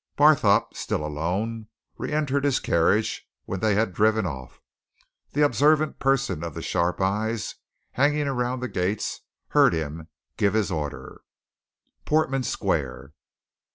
[0.17, 1.67] Barthorpe, still alone,
[1.99, 4.59] re entered his carriage when they had driven off.
[5.33, 7.53] The observant person of the sharp eyes,
[7.91, 11.21] hanging around the gates, heard him give his order:
[12.03, 13.13] "Portman Square!"